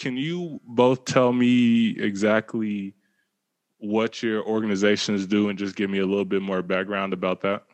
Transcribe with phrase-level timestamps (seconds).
[0.01, 2.95] Can you both tell me exactly
[3.79, 7.65] what your organizations do and just give me a little bit more background about that?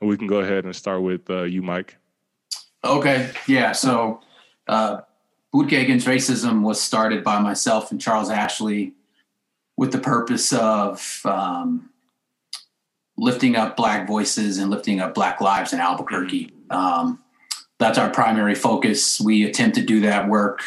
[0.00, 1.96] And we can go ahead and start with uh, you, Mike.
[2.84, 3.30] Okay.
[3.48, 3.72] Yeah.
[3.72, 4.20] So,
[4.68, 5.00] uh,
[5.52, 8.94] Bootcamp Against Racism was started by myself and Charles Ashley
[9.76, 11.90] with the purpose of um,
[13.18, 16.52] lifting up Black voices and lifting up Black lives in Albuquerque.
[16.70, 17.18] Um,
[17.80, 19.20] that's our primary focus.
[19.20, 20.62] We attempt to do that work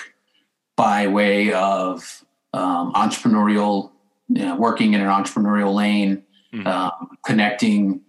[0.75, 3.91] by way of um, entrepreneurial,
[4.27, 6.67] you know, working in an entrepreneurial lane, mm-hmm.
[6.67, 8.01] um, connecting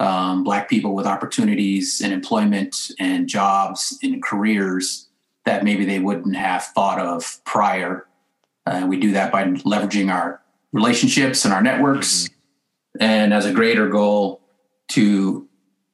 [0.00, 5.08] um, Black people with opportunities and employment and jobs and careers
[5.44, 8.06] that maybe they wouldn't have thought of prior.
[8.64, 10.40] Uh, we do that by leveraging our
[10.72, 13.02] relationships and our networks, mm-hmm.
[13.02, 14.40] and as a greater goal
[14.88, 15.47] to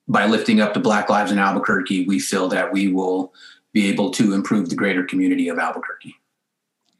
[0.06, 3.32] by lifting up the Black lives in Albuquerque, we feel that we will
[3.72, 6.14] be able to improve the greater community of Albuquerque.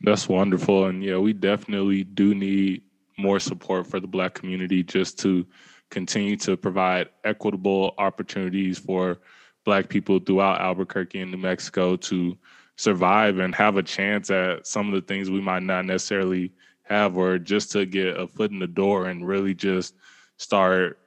[0.01, 0.87] That's wonderful.
[0.87, 2.83] And yeah, we definitely do need
[3.17, 5.47] more support for the Black community just to
[5.91, 9.19] continue to provide equitable opportunities for
[9.64, 12.37] Black people throughout Albuquerque and New Mexico to
[12.77, 17.17] survive and have a chance at some of the things we might not necessarily have,
[17.17, 19.95] or just to get a foot in the door and really just
[20.37, 20.98] start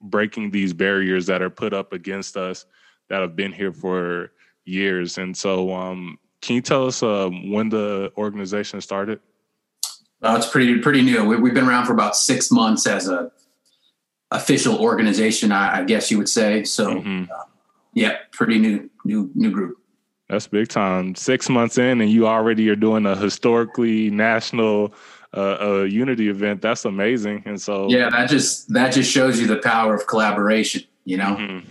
[0.00, 2.66] breaking these barriers that are put up against us
[3.08, 4.32] that have been here for
[4.64, 5.18] years.
[5.18, 9.20] And so, um, can you tell us uh, when the organization started?
[10.22, 11.24] Uh, it's pretty pretty new.
[11.24, 13.30] We, have been around for about six months as a
[14.30, 16.64] official organization, I, I guess you would say.
[16.64, 17.24] So, mm-hmm.
[17.30, 17.44] uh,
[17.94, 19.78] yeah, pretty new new new group.
[20.28, 21.14] That's big time.
[21.16, 24.94] Six months in, and you already are doing a historically national
[25.36, 26.62] uh, a unity event.
[26.62, 27.42] That's amazing.
[27.46, 30.82] And so yeah, that just that just shows you the power of collaboration.
[31.04, 31.36] You know.
[31.36, 31.68] Mm-hmm.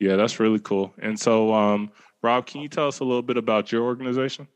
[0.00, 0.92] Yeah, that's really cool.
[0.98, 1.90] And so, um,
[2.22, 4.48] Rob, can you tell us a little bit about your organization?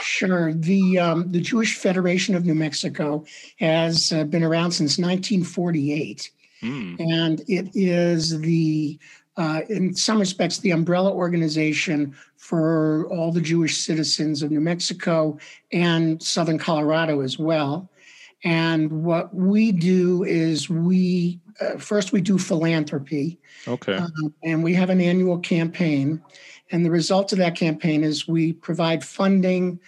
[0.00, 0.52] Sure.
[0.52, 3.24] The um, the Jewish Federation of New Mexico
[3.58, 6.30] has uh, been around since 1948,
[6.62, 7.00] mm.
[7.00, 8.98] and it is the
[9.36, 15.38] uh, in some respects, the umbrella organization for all the Jewish citizens of New Mexico
[15.72, 17.90] and Southern Colorado as well.
[18.44, 23.38] And what we do is we uh, first we do philanthropy.
[23.66, 23.94] Okay.
[23.94, 26.22] Um, and we have an annual campaign.
[26.70, 29.78] And the result of that campaign is we provide funding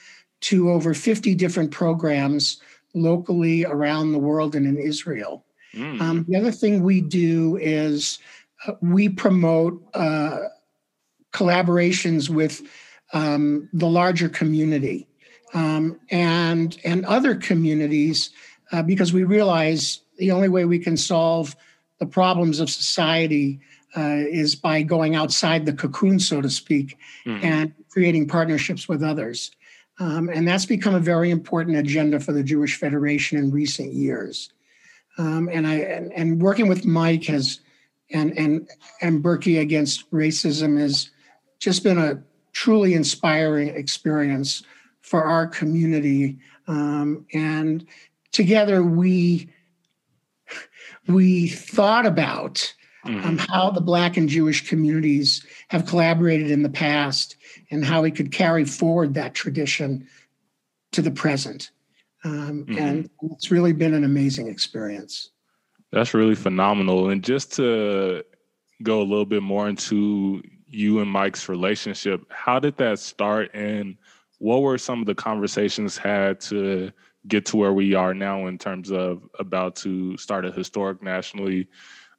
[0.42, 2.60] to over 50 different programs
[2.94, 5.44] locally around the world and in Israel.
[5.74, 6.00] Mm.
[6.00, 8.18] Um, the other thing we do is
[8.80, 10.38] we promote uh,
[11.32, 12.62] collaborations with
[13.12, 15.06] um, the larger community
[15.54, 18.30] um, and and other communities
[18.72, 21.54] uh, because we realize the only way we can solve
[21.98, 23.60] the problems of society
[23.96, 27.44] uh, is by going outside the cocoon, so to speak, mm-hmm.
[27.44, 29.50] and creating partnerships with others.
[29.98, 34.50] Um, and that's become a very important agenda for the Jewish Federation in recent years.
[35.16, 37.60] Um, and I and, and, working with Mike has
[38.10, 38.68] and and
[39.00, 41.10] and Burque against racism has
[41.58, 42.22] just been a
[42.52, 44.62] truly inspiring experience
[45.00, 46.38] for our community.
[46.66, 47.86] Um, and
[48.32, 49.50] together we
[51.06, 52.74] we thought about
[53.04, 53.26] mm-hmm.
[53.26, 57.36] um, how the Black and Jewish communities have collaborated in the past
[57.70, 60.06] and how we could carry forward that tradition
[60.92, 61.70] to the present.
[62.24, 62.78] Um, mm-hmm.
[62.78, 65.30] And it's really been an amazing experience.
[65.92, 67.10] That's really phenomenal.
[67.10, 68.24] And just to
[68.82, 73.96] go a little bit more into you and Mike's relationship, how did that start and
[74.38, 76.92] what were some of the conversations had to
[77.28, 81.68] get to where we are now in terms of about to start a historic nationally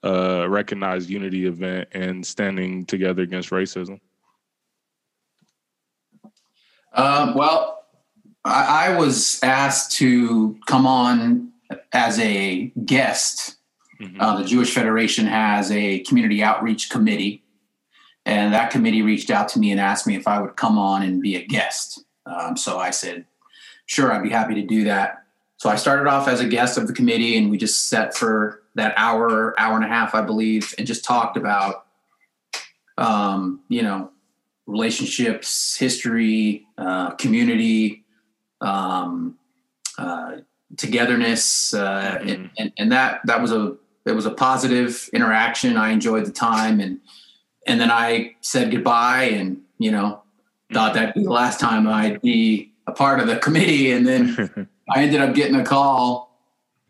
[0.03, 3.99] uh, recognized unity event and standing together against racism?
[6.93, 7.85] Um, well,
[8.43, 11.51] I, I, was asked to come on
[11.93, 13.56] as a guest.
[13.99, 14.21] Mm-hmm.
[14.21, 17.43] Uh, the Jewish Federation has a community outreach committee,
[18.25, 21.01] and that committee reached out to me and asked me if I would come on
[21.01, 22.03] and be a guest.
[22.25, 23.25] Um, so I said,
[23.85, 25.23] sure, I'd be happy to do that.
[25.57, 28.61] So I started off as a guest of the committee, and we just sat for
[28.75, 31.85] that hour, hour and a half, I believe, and just talked about,
[32.97, 34.11] um, you know,
[34.67, 38.03] relationships, history, uh, community,
[38.61, 39.37] um,
[39.97, 40.37] uh,
[40.75, 42.29] togetherness, uh, mm-hmm.
[42.29, 45.77] and, and, and that that was a it was a positive interaction.
[45.77, 46.99] I enjoyed the time, and
[47.65, 50.23] and then I said goodbye, and you know,
[50.73, 54.67] thought that'd be the last time I'd be a part of the committee, and then
[54.89, 56.27] I ended up getting a call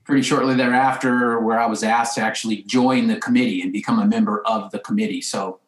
[0.04, 4.06] pretty shortly thereafter where I was asked to actually join the committee and become a
[4.06, 5.20] member of the committee.
[5.20, 5.60] So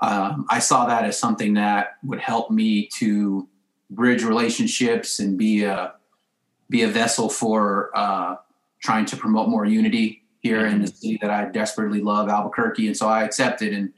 [0.00, 3.46] um, I saw that as something that would help me to
[3.90, 5.92] bridge relationships and be a
[6.68, 8.36] be a vessel for uh,
[8.82, 12.86] trying to promote more unity here in the city that I desperately love, Albuquerque.
[12.86, 13.92] And so I accepted, and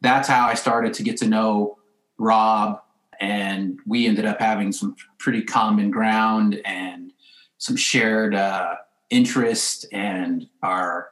[0.00, 1.78] that's how I started to get to know
[2.18, 2.80] Rob.
[3.20, 7.12] And we ended up having some pretty common ground and
[7.58, 8.74] some shared uh,
[9.10, 11.10] interest and our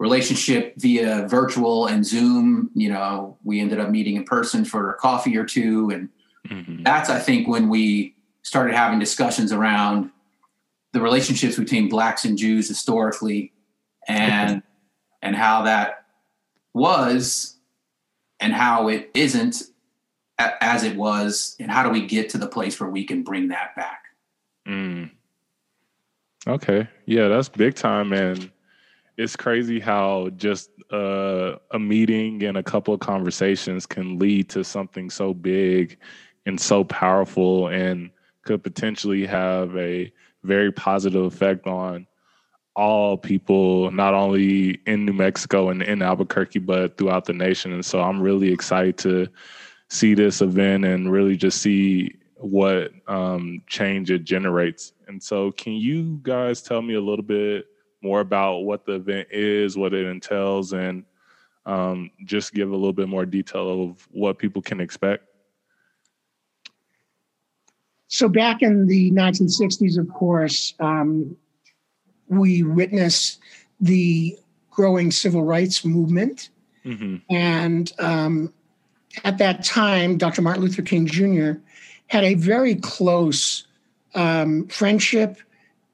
[0.00, 2.70] relationship via virtual and Zoom.
[2.74, 5.90] You know, we ended up meeting in person for a coffee or two.
[5.90, 6.08] And
[6.48, 6.82] mm-hmm.
[6.82, 10.10] that's, I think, when we started having discussions around
[10.92, 13.52] the relationships between blacks and Jews historically
[14.08, 14.62] and
[15.22, 16.06] and how that
[16.74, 17.56] was
[18.40, 19.62] and how it isn't
[20.38, 23.48] as it was and how do we get to the place where we can bring
[23.48, 24.04] that back
[24.66, 25.10] mm.
[26.46, 26.88] Okay.
[27.06, 28.12] Yeah, that's big time.
[28.12, 28.50] And
[29.16, 34.64] it's crazy how just uh, a meeting and a couple of conversations can lead to
[34.64, 35.98] something so big
[36.46, 38.10] and so powerful and
[38.42, 40.12] could potentially have a
[40.42, 42.06] very positive effect on
[42.74, 47.72] all people, not only in New Mexico and in Albuquerque, but throughout the nation.
[47.72, 49.28] And so I'm really excited to
[49.88, 54.92] see this event and really just see what um, change it generates.
[55.06, 57.66] And so, can you guys tell me a little bit
[58.02, 61.04] more about what the event is, what it entails, and
[61.66, 65.24] um, just give a little bit more detail of what people can expect?
[68.08, 71.36] So, back in the 1960s, of course, um,
[72.32, 73.40] we witnessed
[73.80, 74.36] the
[74.70, 76.50] growing civil rights movement.
[76.84, 77.16] Mm-hmm.
[77.30, 78.52] And um,
[79.24, 80.42] at that time, Dr.
[80.42, 81.60] Martin Luther King Jr
[82.12, 83.66] had a very close
[84.14, 85.38] um, friendship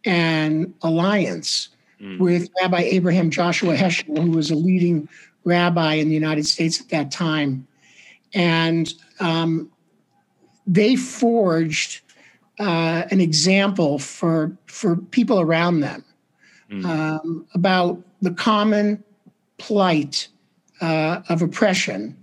[0.05, 1.69] and alliance
[2.01, 2.19] mm.
[2.19, 5.09] with Rabbi Abraham Joshua Heschel, who was a leading
[5.45, 7.69] rabbi in the United States at that time.
[8.35, 9.71] And um,
[10.67, 12.01] they forged
[12.59, 16.05] uh, an example for, for people around them
[16.71, 16.85] mm.
[16.85, 19.03] um, about the common
[19.59, 20.29] plight
[20.81, 22.17] uh, of oppression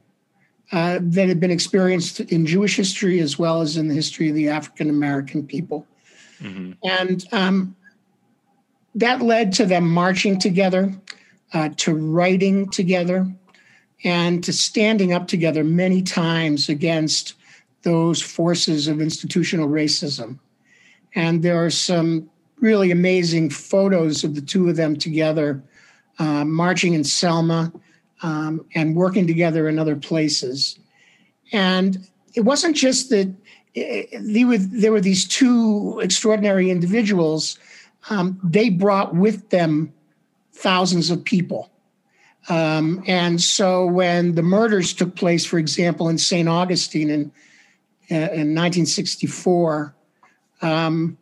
[0.71, 4.36] uh, that had been experienced in Jewish history as well as in the history of
[4.36, 5.86] the African American people.
[6.42, 6.74] Mm-hmm.
[6.83, 7.75] And um,
[8.95, 10.94] that led to them marching together,
[11.53, 13.27] uh, to writing together,
[14.03, 17.33] and to standing up together many times against
[17.83, 20.40] those forces of institutional racism.
[21.14, 25.64] And there are some really amazing photos of the two of them together
[26.19, 27.71] uh, marching in Selma
[28.21, 30.80] um, and working together in other places.
[31.52, 33.33] And it wasn't just that
[33.74, 37.59] it, eh, were, there were these two extraordinary individuals.
[38.09, 39.94] Um, they brought with them
[40.54, 41.71] thousands of people.
[42.47, 46.47] Um, and so when the murders took place, for example, in St.
[46.47, 47.31] Augustine in,
[48.12, 49.95] uh, in 1964,
[50.62, 51.18] um,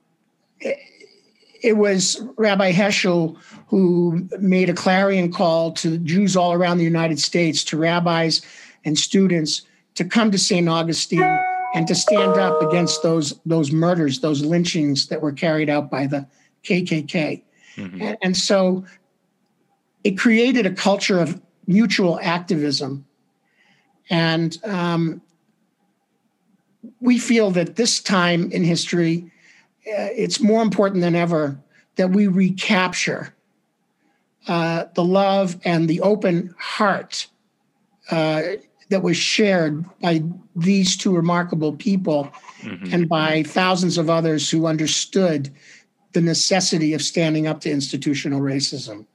[1.64, 7.20] it was Rabbi Heschel who made a clarion call to Jews all around the United
[7.20, 8.42] States, to rabbis
[8.86, 9.64] and students,
[9.96, 10.68] to come to St.
[10.68, 11.40] Augustine
[11.74, 16.06] and to stand up against those those murders, those lynchings that were carried out by
[16.06, 16.28] the
[16.66, 17.42] KKK.
[17.78, 18.02] Mm-hmm.
[18.02, 18.86] And, and so
[20.04, 23.06] it created a culture of mutual activism.
[24.10, 25.22] And um,
[27.00, 29.32] we feel that this time in history,
[29.86, 31.60] it's more important than ever
[31.96, 33.34] that we recapture
[34.48, 37.28] uh, the love and the open heart
[38.12, 38.42] uh,
[38.90, 40.22] that was shared by
[40.56, 42.30] these two remarkable people
[42.62, 42.94] mm-hmm.
[42.94, 45.50] and by thousands of others who understood
[46.12, 49.06] the necessity of standing up to institutional racism.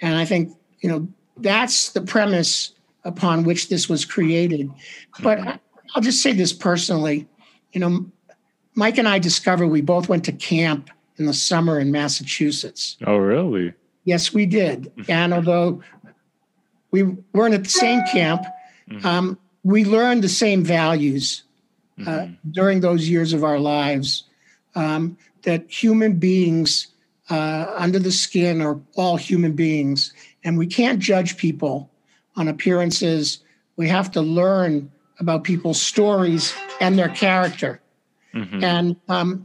[0.00, 2.72] And I think, you know, that's the premise
[3.04, 4.70] upon which this was created.
[5.22, 5.56] But mm-hmm.
[5.94, 7.28] I'll just say this personally.
[7.72, 8.06] You know,
[8.80, 12.96] Mike and I discovered we both went to camp in the summer in Massachusetts.
[13.06, 13.74] Oh, really?
[14.04, 14.90] Yes, we did.
[15.08, 15.82] And although
[16.90, 17.02] we
[17.34, 18.40] weren't at the same camp,
[18.88, 19.06] mm-hmm.
[19.06, 21.42] um, we learned the same values
[22.00, 22.50] uh, mm-hmm.
[22.52, 24.24] during those years of our lives
[24.74, 26.86] um, that human beings
[27.28, 31.90] uh, under the skin are all human beings, and we can't judge people
[32.34, 33.40] on appearances.
[33.76, 37.82] We have to learn about people's stories and their character.
[38.34, 38.64] Mm-hmm.
[38.64, 39.44] And um,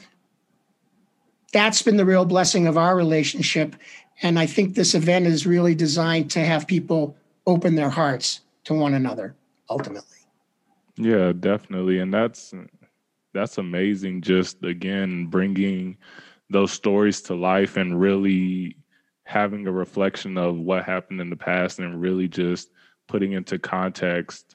[1.54, 3.76] that's been the real blessing of our relationship.
[4.22, 7.16] And I think this event is really designed to have people
[7.48, 9.36] open their hearts to one another
[9.70, 10.18] ultimately.
[10.98, 12.00] Yeah, definitely.
[12.00, 12.54] And that's
[13.34, 15.98] that's amazing just again bringing
[16.50, 18.78] those stories to life and really
[19.24, 22.70] having a reflection of what happened in the past and really just
[23.08, 24.55] putting into context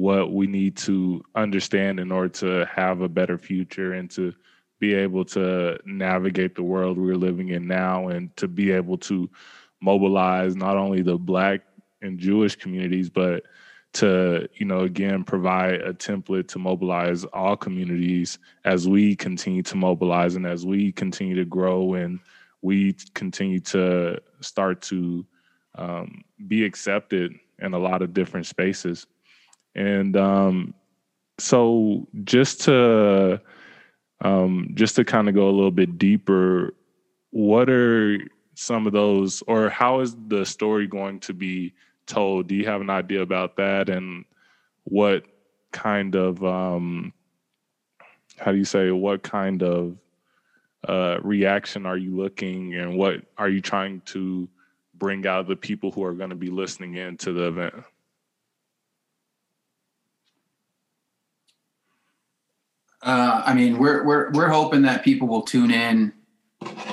[0.00, 4.32] what we need to understand in order to have a better future and to
[4.78, 9.28] be able to navigate the world we're living in now and to be able to
[9.82, 11.60] mobilize not only the black
[12.00, 13.44] and Jewish communities, but
[13.92, 19.76] to you know again provide a template to mobilize all communities as we continue to
[19.76, 22.20] mobilize and as we continue to grow and
[22.62, 25.26] we continue to start to
[25.74, 29.06] um, be accepted in a lot of different spaces
[29.74, 30.74] and um,
[31.38, 33.40] so just to
[34.22, 36.74] um, just to kind of go a little bit deeper
[37.30, 38.18] what are
[38.54, 41.72] some of those or how is the story going to be
[42.06, 42.48] told.
[42.48, 44.24] Do you have an idea about that and
[44.84, 45.24] what
[45.72, 47.12] kind of um,
[48.38, 49.96] how do you say what kind of
[50.86, 54.48] uh, reaction are you looking and what are you trying to
[54.94, 57.74] bring out the people who are going to be listening in to the event?
[63.02, 66.12] Uh, I mean, we're we're we're hoping that people will tune in,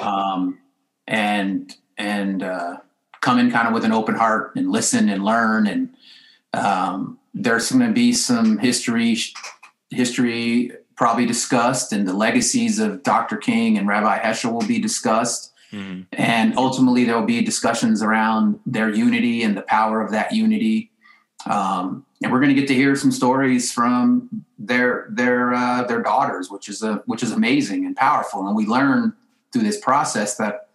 [0.01, 0.59] um,
[1.05, 2.77] and and uh,
[3.21, 5.67] come in kind of with an open heart and listen and learn.
[5.67, 5.89] And
[6.53, 9.17] um, there's going to be some history,
[9.89, 13.37] history probably discussed, and the legacies of Dr.
[13.37, 15.51] King and Rabbi Heschel will be discussed.
[15.71, 16.03] Mm-hmm.
[16.13, 20.91] And ultimately, there will be discussions around their unity and the power of that unity.
[21.45, 26.01] Um, and we're going to get to hear some stories from their their uh, their
[26.01, 28.45] daughters, which is a which is amazing and powerful.
[28.47, 29.13] And we learn
[29.53, 30.69] through this process that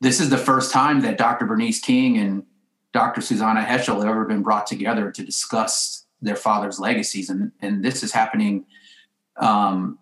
[0.00, 1.46] this is the first time that Dr.
[1.46, 2.44] Bernice King and
[2.92, 3.20] Dr.
[3.20, 7.30] Susannah Heschel have ever been brought together to discuss their father's legacies.
[7.30, 8.66] And, and this is happening
[9.36, 9.98] um,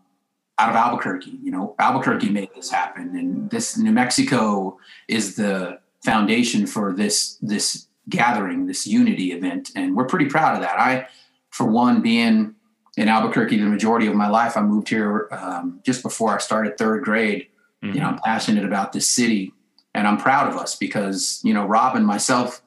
[0.59, 1.39] out of Albuquerque.
[1.43, 3.17] You know, Albuquerque made this happen.
[3.17, 9.71] And this New Mexico is the foundation for this, this gathering, this unity event.
[9.77, 10.79] And we're pretty proud of that.
[10.79, 11.09] I,
[11.51, 12.55] for one, being
[12.97, 16.77] in Albuquerque the majority of my life, I moved here um, just before I started
[16.77, 17.49] third grade.
[17.83, 17.95] Mm-hmm.
[17.95, 19.53] You know, I'm passionate about this city
[19.95, 22.63] and I'm proud of us because you know Rob and myself,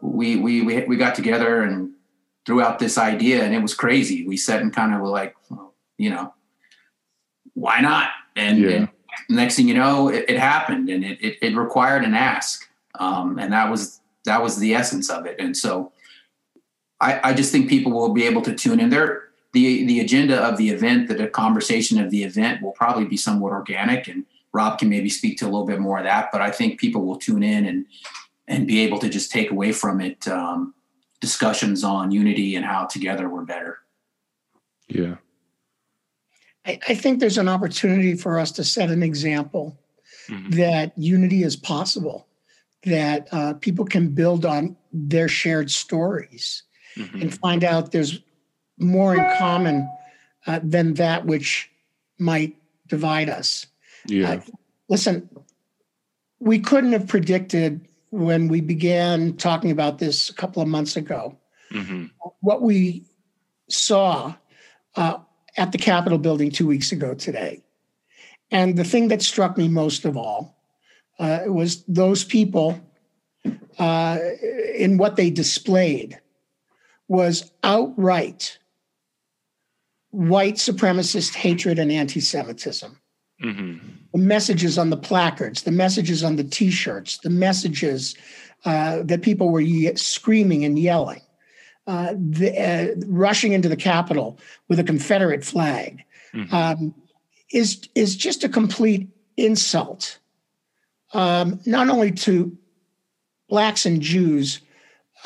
[0.00, 1.92] we we we we got together and
[2.46, 4.26] threw out this idea, and it was crazy.
[4.26, 5.34] We sat and kind of were like,
[5.96, 6.34] you know,
[7.54, 8.10] why not?
[8.34, 8.70] And, yeah.
[8.70, 8.88] and
[9.28, 13.38] next thing you know, it, it happened, and it, it, it required an ask, um,
[13.38, 15.36] and that was that was the essence of it.
[15.38, 15.92] And so,
[17.00, 18.90] I, I just think people will be able to tune in.
[18.90, 23.16] There, the the agenda of the event, the conversation of the event, will probably be
[23.16, 26.40] somewhat organic and Rob can maybe speak to a little bit more of that, but
[26.40, 27.86] I think people will tune in and
[28.48, 30.74] and be able to just take away from it um,
[31.20, 33.78] discussions on unity and how together we're better.
[34.88, 35.16] Yeah.
[36.66, 39.78] I, I think there's an opportunity for us to set an example
[40.28, 40.50] mm-hmm.
[40.50, 42.26] that unity is possible,
[42.84, 46.62] that uh, people can build on their shared stories
[46.96, 47.22] mm-hmm.
[47.22, 48.20] and find out there's
[48.78, 49.88] more in common
[50.46, 51.70] uh, than that which
[52.18, 52.56] might
[52.88, 53.66] divide us.
[54.06, 54.32] Yeah.
[54.32, 54.40] Uh,
[54.88, 55.28] listen,
[56.40, 61.38] we couldn't have predicted when we began talking about this a couple of months ago
[61.72, 62.06] mm-hmm.
[62.40, 63.04] what we
[63.68, 64.34] saw
[64.96, 65.18] uh,
[65.56, 67.62] at the Capitol building two weeks ago today.
[68.50, 70.61] And the thing that struck me most of all
[71.18, 72.80] uh, it was those people
[73.78, 74.18] uh,
[74.74, 76.20] in what they displayed
[77.08, 78.58] was outright
[80.10, 82.98] white supremacist hatred and anti Semitism.
[83.42, 83.88] Mm-hmm.
[84.12, 88.14] The messages on the placards, the messages on the T-shirts, the messages
[88.64, 91.22] uh, that people were ye- screaming and yelling,
[91.88, 94.38] uh, the, uh, rushing into the Capitol
[94.68, 96.54] with a Confederate flag, mm-hmm.
[96.54, 96.94] um,
[97.50, 100.18] is is just a complete insult,
[101.12, 102.56] um, not only to
[103.48, 104.60] blacks and Jews,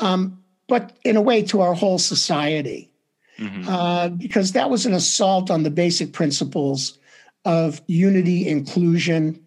[0.00, 2.93] um, but in a way to our whole society,
[3.38, 3.69] mm-hmm.
[3.69, 6.99] uh, because that was an assault on the basic principles
[7.45, 9.40] of unity, inclusion,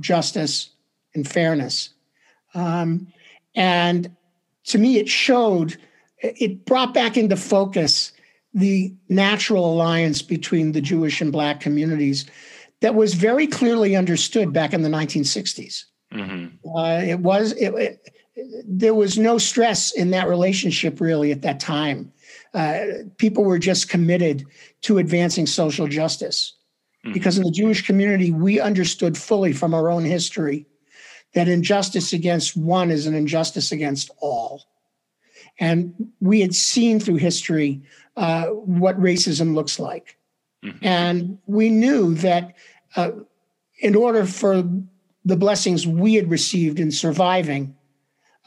[0.00, 0.70] justice,
[1.14, 1.90] and fairness.
[2.54, 3.06] Um,
[3.54, 4.14] and
[4.64, 5.78] to me, it showed,
[6.18, 8.12] it brought back into focus
[8.52, 12.26] the natural alliance between the Jewish and Black communities
[12.84, 15.84] that was very clearly understood back in the 1960s.
[16.12, 16.76] Mm-hmm.
[16.76, 18.10] Uh, it was it, it,
[18.66, 22.12] there was no stress in that relationship really at that time.
[22.52, 22.80] Uh,
[23.16, 24.44] people were just committed
[24.82, 26.52] to advancing social justice
[27.06, 27.14] mm-hmm.
[27.14, 30.66] because in the Jewish community we understood fully from our own history
[31.32, 34.62] that injustice against one is an injustice against all.
[35.58, 37.80] And we had seen through history
[38.18, 40.18] uh, what racism looks like.
[40.64, 40.84] Mm-hmm.
[40.84, 42.54] And we knew that
[42.96, 43.10] uh,
[43.80, 44.62] in order for
[45.24, 47.74] the blessings we had received in surviving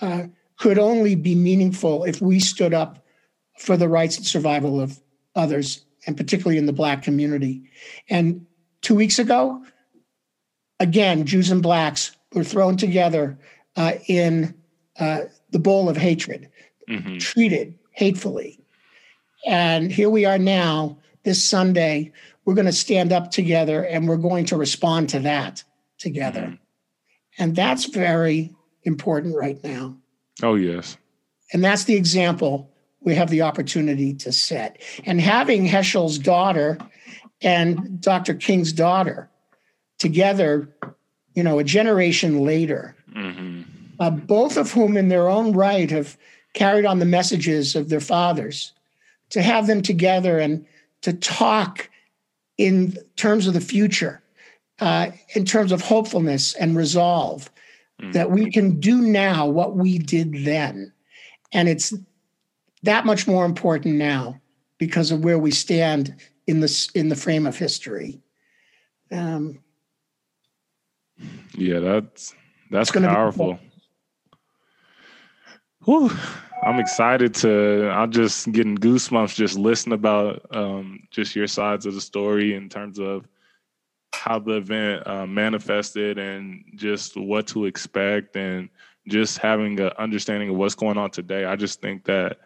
[0.02, 0.24] uh,
[0.58, 3.04] could only be meaningful if we stood up
[3.58, 5.00] for the rights and survival of
[5.36, 7.64] others, and particularly in the Black community.
[8.10, 8.46] And
[8.82, 9.64] two weeks ago,
[10.80, 13.38] again, Jews and Blacks were thrown together
[13.76, 14.56] uh, in
[15.00, 16.50] uh, the bowl of hatred,
[16.90, 17.18] mm-hmm.
[17.18, 18.60] treated hatefully.
[19.46, 22.12] And here we are now, this Sunday,
[22.48, 25.66] we're going to stand up together and we're going to respond to that
[25.98, 26.44] together.
[26.44, 27.44] Mm-hmm.
[27.44, 29.98] And that's very important right now.
[30.42, 30.98] Oh, yes.
[31.52, 34.82] And that's the example we have the opportunity to set.
[35.06, 36.78] And having Heschel's daughter
[37.42, 38.34] and Dr.
[38.34, 39.30] King's daughter
[40.00, 40.74] together,
[41.36, 43.64] you know, a generation later, mm-hmm.
[44.00, 46.18] uh, both of whom, in their own right, have
[46.54, 48.72] carried on the messages of their fathers,
[49.32, 50.66] to have them together and
[51.02, 51.90] to talk
[52.58, 54.22] in terms of the future
[54.80, 57.50] uh, in terms of hopefulness and resolve
[58.02, 58.14] mm.
[58.14, 60.92] that we can do now what we did then.
[61.52, 61.94] And it's
[62.84, 64.40] that much more important now
[64.78, 68.22] because of where we stand in the, in the frame of history.
[69.12, 69.60] Um,
[71.54, 72.36] yeah, that's
[72.70, 73.58] that's powerful.
[75.86, 76.12] Whew.
[76.64, 77.90] I'm excited to.
[77.92, 82.68] I'm just getting goosebumps just listening about um, just your sides of the story in
[82.68, 83.28] terms of
[84.14, 88.70] how the event uh, manifested and just what to expect and
[89.08, 91.46] just having an understanding of what's going on today.
[91.46, 92.40] I just think that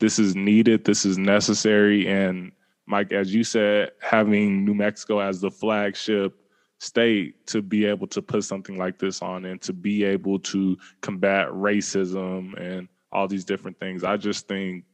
[0.00, 2.08] this is needed, this is necessary.
[2.08, 2.52] And
[2.86, 6.34] Mike, as you said, having New Mexico as the flagship
[6.80, 10.76] state to be able to put something like this on and to be able to
[11.00, 14.84] combat racism and all these different things, I just think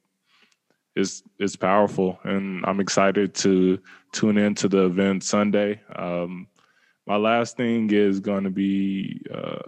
[0.95, 3.79] it's is powerful, and I'm excited to
[4.13, 5.81] tune into the event Sunday.
[5.97, 6.47] Um,
[7.07, 9.63] my last thing is going to be uh,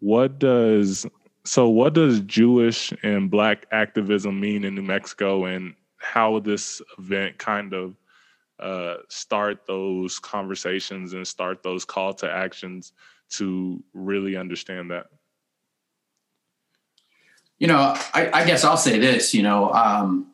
[0.00, 1.06] what does
[1.44, 7.38] so what does Jewish and Black activism mean in New Mexico, and how this event
[7.38, 7.96] kind of
[8.58, 12.92] uh, start those conversations and start those call to actions
[13.30, 15.06] to really understand that?
[17.58, 19.32] You know, I, I guess I'll say this.
[19.32, 20.28] You know, um,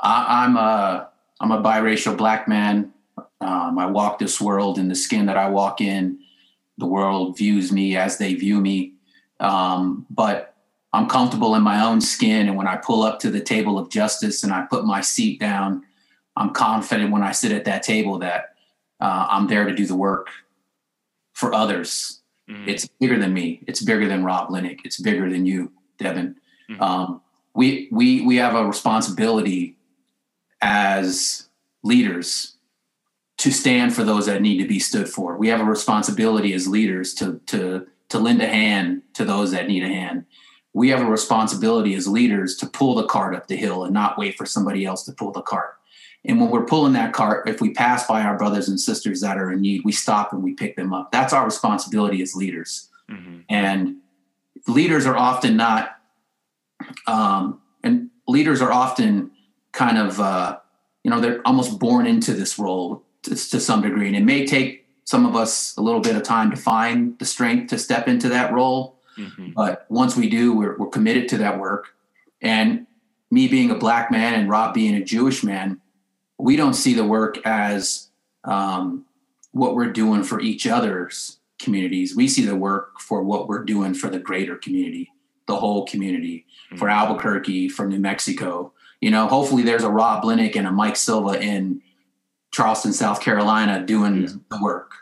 [0.00, 1.08] I, am a
[1.40, 2.92] I'm a biracial black man.
[3.40, 6.20] Um, I walk this world in the skin that I walk in.
[6.78, 8.94] The world views me as they view me,
[9.40, 10.54] um, but
[10.92, 12.48] I'm comfortable in my own skin.
[12.48, 15.40] And when I pull up to the table of justice and I put my seat
[15.40, 15.84] down,
[16.36, 18.54] I'm confident when I sit at that table that
[19.00, 20.28] uh, I'm there to do the work
[21.32, 22.20] for others.
[22.48, 22.68] Mm-hmm.
[22.68, 23.62] It's bigger than me.
[23.66, 24.80] It's bigger than Rob Linick.
[24.84, 26.36] It's bigger than you, Devin.
[26.70, 26.82] Mm-hmm.
[26.82, 27.20] Um,
[27.54, 29.76] we we we have a responsibility
[30.60, 31.48] as
[31.82, 32.56] leaders
[33.38, 35.36] to stand for those that need to be stood for.
[35.36, 39.68] We have a responsibility as leaders to to to lend a hand to those that
[39.68, 40.24] need a hand.
[40.72, 44.18] We have a responsibility as leaders to pull the cart up the hill and not
[44.18, 45.76] wait for somebody else to pull the cart.
[46.26, 49.38] And when we're pulling that cart, if we pass by our brothers and sisters that
[49.38, 51.12] are in need, we stop and we pick them up.
[51.12, 52.90] That's our responsibility as leaders.
[53.10, 53.38] Mm-hmm.
[53.48, 53.96] And
[54.66, 55.96] leaders are often not,
[57.06, 59.30] um, and leaders are often
[59.72, 60.58] kind of uh,
[61.04, 64.06] you know they're almost born into this role to, to, some degree.
[64.06, 67.24] And it may take some of us a little bit of time to find the
[67.24, 68.94] strength to step into that role.
[69.18, 69.52] Mm-hmm.
[69.52, 71.94] but once we do we're, we're committed to that work.
[72.42, 72.86] And
[73.30, 75.80] me being a black man and rob being a jewish man
[76.38, 78.08] we don't see the work as
[78.44, 79.04] um,
[79.52, 83.94] what we're doing for each other's communities we see the work for what we're doing
[83.94, 85.10] for the greater community
[85.46, 86.76] the whole community mm-hmm.
[86.76, 90.96] for albuquerque for new mexico you know, hopefully there's a Rob Linick and a Mike
[90.96, 91.82] Silva in
[92.52, 94.28] Charleston, South Carolina doing yeah.
[94.50, 94.92] the work.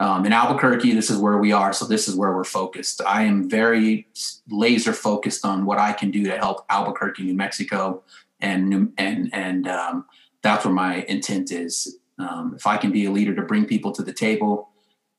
[0.00, 1.72] um, in Albuquerque, this is where we are.
[1.72, 3.00] So this is where we're focused.
[3.06, 4.08] I am very
[4.48, 8.02] laser focused on what I can do to help Albuquerque, New Mexico,
[8.40, 10.06] and and and um,
[10.42, 11.98] that's where my intent is.
[12.18, 14.70] Um, if I can be a leader to bring people to the table,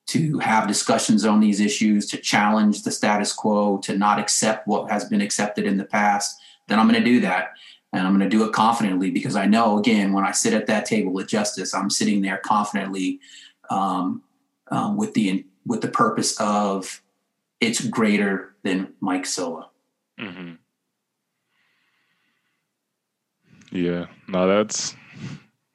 [0.08, 4.92] to have discussions on these issues, to challenge the status quo, to not accept what
[4.92, 7.54] has been accepted in the past, then I'm going to do that.
[7.94, 10.66] And I'm going to do it confidently because I know, again, when I sit at
[10.66, 13.20] that table with justice, I'm sitting there confidently
[13.70, 14.24] um,
[14.72, 17.02] um, with the with the purpose of
[17.62, 19.68] it's greater than Mike Silva.
[20.20, 20.54] Mm-hmm.
[23.72, 24.96] Yeah, no, that's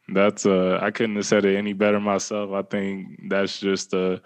[0.08, 2.52] that's uh I couldn't have said it any better myself.
[2.52, 4.20] I think that's just a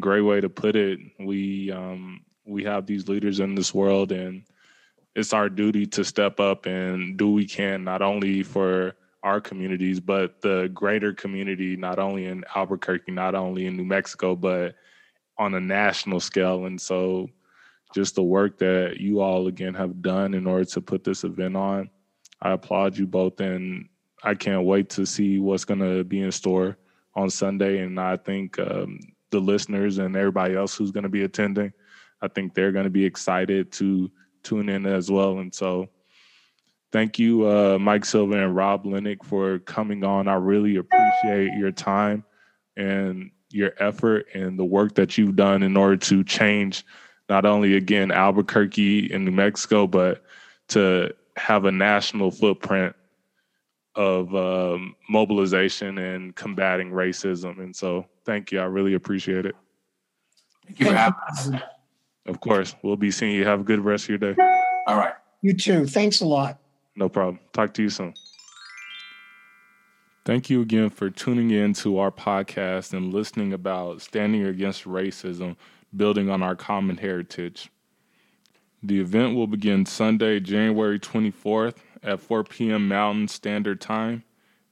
[0.00, 1.00] great way to put it.
[1.18, 4.44] We um we have these leaders in this world and
[5.14, 8.94] it's our duty to step up and do we can not only for
[9.26, 14.36] our communities, but the greater community, not only in Albuquerque, not only in New Mexico,
[14.36, 14.76] but
[15.36, 16.66] on a national scale.
[16.66, 17.28] And so,
[17.94, 21.56] just the work that you all again have done in order to put this event
[21.56, 21.90] on,
[22.40, 23.40] I applaud you both.
[23.40, 23.88] And
[24.26, 26.76] I can't wait to see what's going to be in store
[27.14, 27.78] on Sunday.
[27.78, 28.98] And I think um,
[29.30, 31.72] the listeners and everybody else who's going to be attending,
[32.20, 34.10] I think they're going to be excited to
[34.42, 35.38] tune in as well.
[35.38, 35.88] And so,
[36.92, 40.28] Thank you, uh, Mike Silva and Rob Linick, for coming on.
[40.28, 42.24] I really appreciate your time
[42.76, 46.86] and your effort and the work that you've done in order to change
[47.28, 50.22] not only again Albuquerque in New Mexico, but
[50.68, 52.94] to have a national footprint
[53.96, 57.58] of um, mobilization and combating racism.
[57.58, 58.60] And so, thank you.
[58.60, 59.56] I really appreciate it.
[60.66, 61.50] Thank you for having us.
[62.26, 63.44] Of course, we'll be seeing you.
[63.44, 64.34] Have a good rest of your day.
[64.86, 65.14] All right.
[65.42, 65.86] You too.
[65.86, 66.58] Thanks a lot.
[66.96, 67.38] No problem.
[67.52, 68.14] Talk to you soon.
[70.24, 75.54] Thank you again for tuning in to our podcast and listening about standing against racism,
[75.94, 77.70] building on our common heritage.
[78.82, 81.76] The event will begin Sunday, January 24th
[82.06, 82.88] at 4 p.m.
[82.88, 84.24] Mountain Standard Time,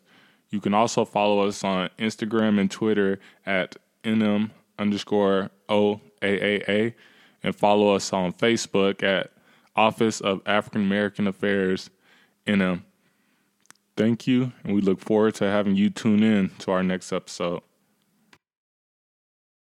[0.50, 6.93] You can also follow us on Instagram and Twitter at nm underscore oaaa
[7.43, 9.32] and follow us on Facebook at
[9.76, 11.89] Office of African American Affairs
[12.48, 12.84] NM.
[13.96, 17.62] Thank you, and we look forward to having you tune in to our next episode.